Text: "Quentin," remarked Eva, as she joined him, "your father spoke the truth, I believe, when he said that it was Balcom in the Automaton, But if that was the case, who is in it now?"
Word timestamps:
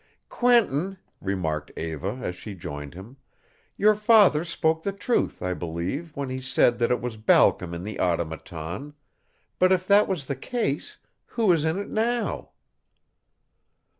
"Quentin," 0.29 0.97
remarked 1.21 1.71
Eva, 1.77 2.19
as 2.23 2.35
she 2.35 2.55
joined 2.55 2.95
him, 2.95 3.17
"your 3.77 3.93
father 3.93 4.43
spoke 4.43 4.81
the 4.81 4.91
truth, 4.91 5.43
I 5.43 5.53
believe, 5.53 6.15
when 6.17 6.27
he 6.27 6.41
said 6.41 6.79
that 6.79 6.89
it 6.89 6.99
was 6.99 7.17
Balcom 7.17 7.71
in 7.75 7.83
the 7.83 7.99
Automaton, 7.99 8.95
But 9.59 9.71
if 9.71 9.85
that 9.85 10.07
was 10.07 10.25
the 10.25 10.35
case, 10.35 10.97
who 11.27 11.51
is 11.51 11.65
in 11.65 11.77
it 11.77 11.89
now?" 11.91 12.49